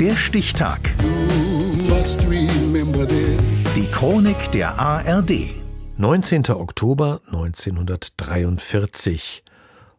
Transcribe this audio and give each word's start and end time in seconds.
Der 0.00 0.14
Stichtag. 0.14 0.78
Die 3.74 3.86
Chronik 3.90 4.52
der 4.52 4.78
ARD. 4.78 5.50
19. 5.96 6.50
Oktober 6.50 7.20
1943. 7.26 9.42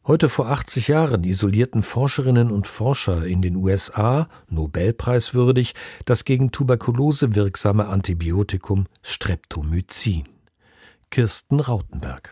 Heute 0.08 0.30
vor 0.30 0.48
80 0.48 0.88
Jahren 0.88 1.26
isolierten 1.26 1.84
Forscherinnen 1.84 2.50
und 2.50 2.66
Forscher 2.66 3.26
in 3.26 3.42
den 3.42 3.58
USA, 3.58 4.30
Nobelpreiswürdig, 4.48 5.76
das 6.06 6.24
gegen 6.24 6.52
Tuberkulose 6.52 7.36
wirksame 7.36 7.88
Antibiotikum 7.88 8.88
Streptomycin. 9.04 10.30
Kirsten 11.10 11.60
Rautenberg. 11.60 12.32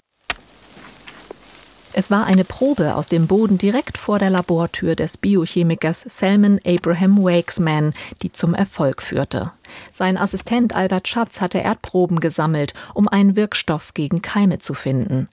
Es 1.99 2.11
war 2.11 2.27
eine 2.27 2.43
Probe 2.43 2.93
aus 2.93 3.07
dem 3.07 3.25
Boden 3.25 3.57
direkt 3.57 3.97
vor 3.97 4.19
der 4.19 4.29
Labortür 4.29 4.95
des 4.95 5.17
Biochemikers 5.17 6.05
Salmon 6.07 6.59
Abraham 6.63 7.23
Wakesman, 7.23 7.91
die 8.21 8.31
zum 8.31 8.53
Erfolg 8.53 9.01
führte. 9.01 9.51
Sein 9.93 10.15
Assistent 10.15 10.75
Albert 10.75 11.07
Schatz 11.07 11.41
hatte 11.41 11.57
Erdproben 11.57 12.19
gesammelt, 12.19 12.75
um 12.93 13.07
einen 13.07 13.35
Wirkstoff 13.35 13.95
gegen 13.95 14.21
Keime 14.21 14.59
zu 14.59 14.75
finden. 14.75 15.27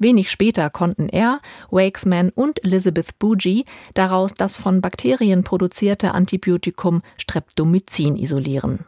Wenig 0.00 0.32
später 0.32 0.70
konnten 0.70 1.08
er, 1.08 1.38
Wakesman 1.70 2.30
und 2.30 2.64
Elizabeth 2.64 3.16
Bougie 3.20 3.64
daraus 3.94 4.34
das 4.34 4.56
von 4.56 4.80
Bakterien 4.80 5.44
produzierte 5.44 6.14
Antibiotikum 6.14 7.02
Streptomycin 7.16 8.16
isolieren. 8.16 8.86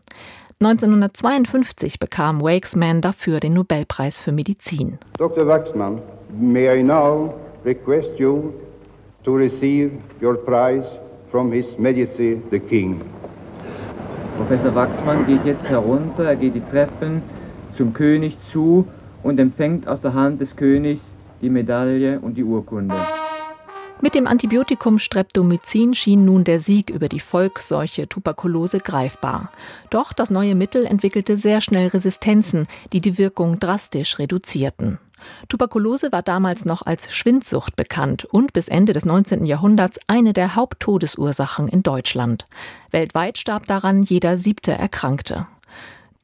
1952 0.61 1.99
bekam 1.99 2.41
Wakesman 2.41 3.01
dafür 3.01 3.41
den 3.41 3.55
Nobelpreis 3.55 4.19
für 4.19 4.33
Medizin. 4.33 4.99
Dr. 5.19 5.47
Waxman 5.47 6.01
May 6.39 6.81
I 6.81 6.83
now 6.83 7.35
request 7.65 8.19
you 8.19 8.53
to 9.25 9.37
receive 9.37 9.93
your 10.21 10.35
prize 10.35 10.87
from 11.31 11.53
His 11.53 11.67
Majesty 11.79 12.41
the 12.51 12.59
King. 12.59 13.01
Professor 14.37 14.75
Wachsmann 14.75 15.27
geht 15.27 15.45
jetzt 15.45 15.65
herunter, 15.65 16.25
er 16.25 16.37
geht 16.37 16.55
die 16.55 16.63
Treppen 16.71 17.23
zum 17.77 17.93
König 17.93 18.37
zu 18.51 18.87
und 19.23 19.39
empfängt 19.39 19.87
aus 19.87 20.01
der 20.01 20.15
Hand 20.15 20.41
des 20.41 20.57
Königs 20.57 21.15
die 21.41 21.51
Medaille 21.51 22.19
und 22.21 22.37
die 22.37 22.45
Urkunde. 22.45 22.97
Mit 24.01 24.15
dem 24.15 24.27
Antibiotikum 24.27 24.99
Streptomycin 24.99 25.95
schien 25.95 26.25
nun 26.25 26.45
der 26.45 26.61
Sieg 26.61 26.91
über 26.91 27.09
die 27.09 27.21
Volksseuche 27.21 28.09
Tuberkulose 28.09 28.81
greifbar. 28.81 29.51
Doch 29.89 30.13
das 30.13 30.31
neue 30.31 30.55
Mittel 30.55 30.85
entwickelte 30.85 31.39
sehr 31.39 31.61
schnell 31.61 31.89
Resistenzen, 31.89 32.67
die 32.93 33.01
die 33.01 33.17
Wirkung 33.17 33.61
drastisch 33.61 34.19
reduzierten. 34.19 34.99
Tuberkulose 35.49 36.13
war 36.13 36.23
damals 36.23 36.67
noch 36.67 36.83
als 36.83 37.15
Schwindsucht 37.15 37.77
bekannt 37.77 38.25
und 38.27 38.53
bis 38.53 38.69
Ende 38.69 38.93
des 38.93 39.07
19. 39.07 39.47
Jahrhunderts 39.47 39.99
eine 40.07 40.35
der 40.35 40.55
Haupttodesursachen 40.55 41.69
in 41.69 41.83
Deutschland. 41.83 42.47
Weltweit 42.91 43.39
starb 43.39 43.67
daran 43.67 44.03
jeder 44.03 44.37
siebte 44.37 44.73
Erkrankte. 44.73 45.47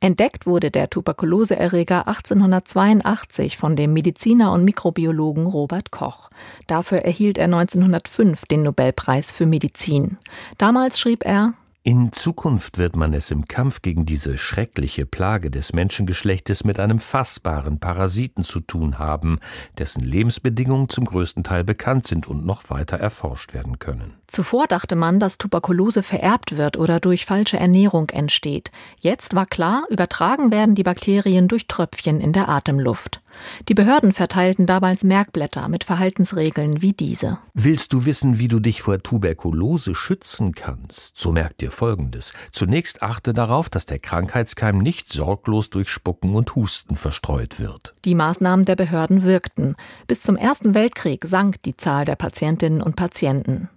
Entdeckt 0.03 0.47
wurde 0.47 0.71
der 0.71 0.89
Tuberkuloseerreger 0.89 2.09
1882 2.09 3.59
von 3.59 3.77
dem 3.77 3.93
Mediziner 3.93 4.51
und 4.51 4.65
Mikrobiologen 4.65 5.45
Robert 5.45 5.91
Koch. 5.91 6.31
Dafür 6.67 7.01
erhielt 7.01 7.37
er 7.37 7.45
1905 7.45 8.47
den 8.47 8.63
Nobelpreis 8.63 9.31
für 9.31 9.45
Medizin. 9.45 10.17
Damals 10.57 10.99
schrieb 10.99 11.27
er 11.27 11.53
in 11.83 12.13
Zukunft 12.13 12.77
wird 12.77 12.95
man 12.95 13.15
es 13.15 13.31
im 13.31 13.49
Kampf 13.49 13.81
gegen 13.81 14.05
diese 14.05 14.37
schreckliche 14.37 15.07
Plage 15.07 15.51
des 15.51 15.73
Menschengeschlechtes 15.73 16.63
mit 16.63 16.79
einem 16.79 16.99
fassbaren 16.99 17.81
Parasiten 17.81 18.45
zu 18.45 18.61
tun 18.61 18.99
haben, 18.99 19.39
dessen 19.79 20.05
Lebensbedingungen 20.05 20.91
zum 20.91 21.07
größten 21.07 21.43
Teil 21.43 21.65
bekannt 21.65 22.07
sind 22.07 22.29
und 22.29 22.45
noch 22.45 22.69
weiter 22.69 22.99
erforscht 22.99 23.55
werden 23.55 23.79
können. 23.79 24.13
Zuvor 24.27 24.67
dachte 24.67 24.95
man, 24.95 25.19
dass 25.19 25.39
Tuberkulose 25.39 26.03
vererbt 26.03 26.57
wird 26.59 26.77
oder 26.77 27.01
durch 27.01 27.25
falsche 27.25 27.57
Ernährung 27.57 28.11
entsteht. 28.11 28.71
Jetzt 29.01 29.35
war 29.35 29.47
klar, 29.47 29.85
übertragen 29.89 30.53
werden 30.53 30.75
die 30.75 30.85
Bakterien 30.85 31.49
durch 31.49 31.67
Tröpfchen 31.67 32.21
in 32.21 32.33
der 32.33 32.49
Atemluft. 32.49 33.23
Die 33.69 33.75
Behörden 33.75 34.13
verteilten 34.13 34.67
damals 34.67 35.03
Merkblätter 35.03 35.69
mit 35.69 35.85
Verhaltensregeln 35.85 36.83
wie 36.83 36.93
diese. 36.93 37.39
Willst 37.55 37.93
du 37.93 38.05
wissen, 38.05 38.39
wie 38.39 38.49
du 38.49 38.61
dich 38.61 38.83
vor 38.83 38.99
Tuberkulose 38.99 39.95
schützen 39.95 40.53
kannst? 40.53 41.19
So 41.19 41.33
merk 41.33 41.59
dir 41.59 41.70
Folgendes. 41.71 42.33
Zunächst 42.53 43.03
achte 43.03 43.33
darauf, 43.33 43.69
dass 43.69 43.87
der 43.87 43.99
Krankheitskeim 43.99 44.79
nicht 44.79 45.13
sorglos 45.13 45.71
durch 45.71 45.89
Spucken 45.89 46.35
und 46.35 46.55
Husten 46.55 46.97
verstreut 46.97 47.59
wird. 47.59 47.95
Die 48.05 48.15
Maßnahmen 48.15 48.65
der 48.65 48.77
Behörden 48.77 49.23
wirkten. 49.23 49.77
Bis 50.07 50.21
zum 50.21 50.37
Ersten 50.37 50.75
Weltkrieg 50.75 51.25
sank 51.27 51.63
die 51.63 51.77
Zahl 51.77 52.05
der 52.05 52.17
Patientinnen 52.17 52.83
und 52.83 52.97
Patienten. 52.97 53.69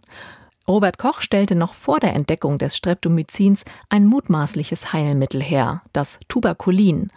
Robert 0.67 0.97
Koch 0.97 1.19
stellte 1.19 1.55
noch 1.55 1.73
vor 1.73 1.99
der 1.99 2.13
Entdeckung 2.13 2.57
des 2.57 2.77
Streptomycins 2.77 3.65
ein 3.89 4.05
mutmaßliches 4.05 4.93
Heilmittel 4.93 5.43
her, 5.43 5.81
das 5.91 6.19
Tuberkulin. 6.29 7.11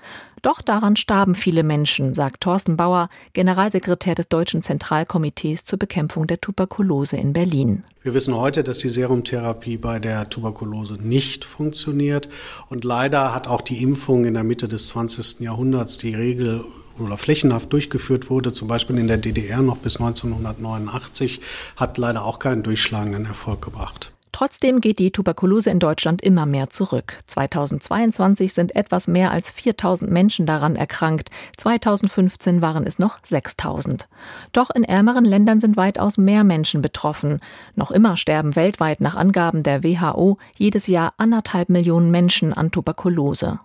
Doch 0.47 0.62
daran 0.62 0.95
starben 0.95 1.34
viele 1.34 1.65
Menschen, 1.65 2.15
sagt 2.15 2.43
Thorsten 2.43 2.77
Bauer, 2.77 3.09
Generalsekretär 3.33 4.15
des 4.15 4.29
Deutschen 4.29 4.62
Zentralkomitees 4.62 5.65
zur 5.65 5.77
Bekämpfung 5.77 6.29
der 6.29 6.41
Tuberkulose 6.41 7.17
in 7.17 7.33
Berlin. 7.33 7.83
Wir 8.01 8.15
wissen 8.15 8.33
heute, 8.33 8.62
dass 8.62 8.79
die 8.79 8.89
Serumtherapie 8.89 9.77
bei 9.77 9.99
der 9.99 10.31
Tuberkulose 10.31 10.99
nicht 11.03 11.45
funktioniert. 11.45 12.29
Und 12.69 12.85
leider 12.85 13.35
hat 13.35 13.49
auch 13.49 13.61
die 13.61 13.83
Impfung 13.83 14.25
in 14.25 14.35
der 14.35 14.45
Mitte 14.45 14.69
des 14.69 14.87
20. 14.87 15.41
Jahrhunderts 15.41 15.99
die 15.99 16.15
Regel 16.15 16.65
oder 17.01 17.19
flächenhaft 17.19 17.73
durchgeführt 17.73 18.31
wurde, 18.31 18.53
zum 18.53 18.69
Beispiel 18.69 18.99
in 18.99 19.09
der 19.09 19.19
DDR 19.19 19.62
noch 19.62 19.79
bis 19.79 19.97
1989, 19.97 21.41
hat 21.75 21.99
leider 21.99 22.25
auch 22.25 22.39
keinen 22.39 22.62
durchschlagenden 22.62 23.27
Erfolg 23.27 23.62
gebracht. 23.62 24.12
Trotzdem 24.37 24.83
geht 24.83 24.99
die 24.99 25.13
Tuberkulose 25.13 25.71
in 25.71 25.79
Deutschland 25.79 26.21
immer 26.21 26.45
mehr 26.45 26.69
zurück. 26.69 27.21
2022 27.27 28.53
sind 28.53 28.77
etwas 28.77 29.09
mehr 29.09 29.31
als 29.31 29.49
4000 29.51 30.11
Menschen 30.11 30.45
daran 30.45 30.77
erkrankt. 30.77 31.31
2015 31.57 32.61
waren 32.61 32.87
es 32.87 32.99
noch 32.99 33.19
6000. 33.25 34.07
Doch 34.53 34.69
in 34.69 34.85
ärmeren 34.85 35.25
Ländern 35.25 35.59
sind 35.59 35.79
weitaus 35.79 36.19
mehr 36.19 36.45
Menschen 36.45 36.83
betroffen. 36.83 37.41
Noch 37.77 37.91
immer 37.91 38.19
sterben 38.19 38.57
weltweit 38.57 39.01
nach 39.01 39.15
Angaben 39.15 39.63
der 39.63 39.83
WHO 39.83 40.37
jedes 40.59 40.87
Jahr 40.87 41.15
anderthalb 41.17 41.71
Millionen 41.71 42.11
Menschen 42.11 42.53
an 42.53 42.71
Tuberkulose. 42.71 43.61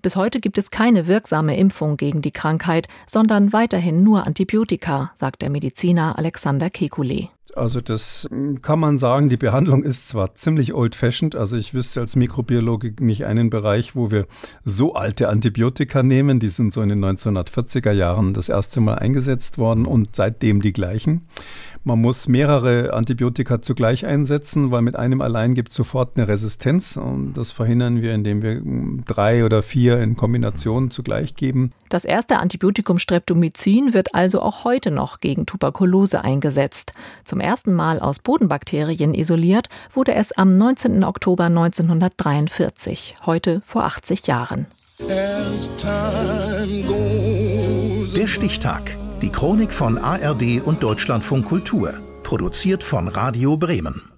Bis 0.00 0.14
heute 0.14 0.38
gibt 0.38 0.58
es 0.58 0.70
keine 0.70 1.08
wirksame 1.08 1.56
Impfung 1.56 1.96
gegen 1.96 2.22
die 2.22 2.30
Krankheit, 2.30 2.86
sondern 3.08 3.52
weiterhin 3.52 4.04
nur 4.04 4.28
Antibiotika, 4.28 5.10
sagt 5.18 5.42
der 5.42 5.50
Mediziner 5.50 6.16
Alexander 6.16 6.68
Kekulé. 6.68 7.30
Also 7.56 7.80
das 7.80 8.26
hm, 8.30 8.62
kann 8.62 8.80
man 8.80 8.98
sagen, 8.98 9.28
die 9.28 9.36
Behandlung 9.36 9.82
ist 9.84 10.08
zwar 10.08 10.34
ziemlich 10.34 10.74
old-fashioned, 10.74 11.36
also 11.36 11.56
ich 11.56 11.74
wüsste 11.74 12.00
als 12.00 12.16
Mikrobiologe 12.16 12.94
nicht 13.00 13.24
einen 13.24 13.50
Bereich, 13.50 13.94
wo 13.94 14.10
wir 14.10 14.26
so 14.64 14.94
alte 14.94 15.28
Antibiotika 15.28 16.02
nehmen, 16.02 16.40
die 16.40 16.48
sind 16.48 16.72
so 16.72 16.82
in 16.82 16.88
den 16.88 17.04
1940er 17.04 17.92
Jahren 17.92 18.34
das 18.34 18.48
erste 18.48 18.80
Mal 18.80 18.94
eingesetzt 18.94 19.58
worden 19.58 19.86
und 19.86 20.16
seitdem 20.16 20.62
die 20.62 20.72
gleichen. 20.72 21.26
Man 21.86 22.00
muss 22.00 22.28
mehrere 22.28 22.94
Antibiotika 22.94 23.60
zugleich 23.60 24.06
einsetzen, 24.06 24.70
weil 24.70 24.80
mit 24.80 24.96
einem 24.96 25.20
allein 25.20 25.54
gibt 25.54 25.68
es 25.68 25.76
sofort 25.76 26.16
eine 26.16 26.26
Resistenz 26.26 26.96
und 26.96 27.34
das 27.34 27.52
verhindern 27.52 28.00
wir, 28.00 28.14
indem 28.14 28.42
wir 28.42 28.54
hm, 28.54 29.02
drei 29.06 29.44
oder 29.44 29.62
vier 29.62 30.00
in 30.00 30.16
Kombination 30.16 30.90
zugleich 30.90 31.36
geben. 31.36 31.70
Das 31.90 32.06
erste 32.06 32.38
Antibiotikum 32.38 32.98
Streptomycin 32.98 33.92
wird 33.92 34.14
also 34.14 34.40
auch 34.40 34.64
heute 34.64 34.90
noch 34.90 35.20
gegen 35.20 35.44
Tuberkulose 35.44 36.24
eingesetzt. 36.24 36.94
Zum 37.24 37.40
ersten 37.44 37.72
Mal 37.74 38.00
aus 38.00 38.18
Bodenbakterien 38.18 39.14
isoliert 39.14 39.68
wurde 39.92 40.14
es 40.14 40.32
am 40.32 40.56
19. 40.58 41.04
Oktober 41.04 41.44
1943, 41.44 43.16
heute 43.24 43.62
vor 43.64 43.84
80 43.84 44.26
Jahren. 44.26 44.66
Der 48.16 48.26
Stichtag. 48.26 48.96
Die 49.22 49.30
Chronik 49.30 49.72
von 49.72 49.98
ARD 49.98 50.60
und 50.64 50.82
Deutschlandfunk 50.82 51.46
Kultur. 51.46 51.94
Produziert 52.22 52.82
von 52.82 53.08
Radio 53.08 53.56
Bremen. 53.56 54.13